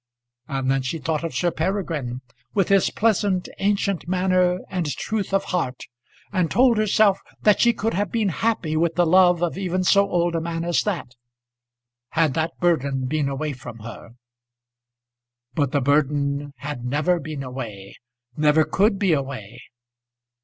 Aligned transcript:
And 0.47 0.71
then 0.71 0.81
she 0.81 0.97
thought 0.97 1.23
of 1.23 1.35
Sir 1.35 1.51
Peregrine, 1.51 2.21
with 2.55 2.69
his 2.69 2.89
pleasant, 2.89 3.47
ancient 3.59 4.07
manner 4.07 4.57
and 4.67 4.87
truth 4.95 5.31
of 5.31 5.43
heart, 5.43 5.83
and 6.33 6.49
told 6.49 6.77
herself 6.79 7.19
that 7.43 7.59
she 7.61 7.71
could 7.71 7.93
have 7.93 8.11
been 8.11 8.29
happy 8.29 8.75
with 8.75 8.95
the 8.95 9.05
love 9.05 9.43
of 9.43 9.59
even 9.59 9.83
so 9.83 10.09
old 10.09 10.33
a 10.33 10.41
man 10.41 10.65
as 10.65 10.81
that, 10.81 11.11
had 12.13 12.33
that 12.33 12.57
burden 12.59 13.05
been 13.05 13.29
away 13.29 13.53
from 13.53 13.77
her! 13.81 14.15
But 15.53 15.71
the 15.71 15.81
burden 15.81 16.53
had 16.57 16.83
never 16.83 17.19
been 17.19 17.43
away 17.43 17.97
never 18.35 18.63
could 18.65 18.97
be 18.97 19.13
away. 19.13 19.59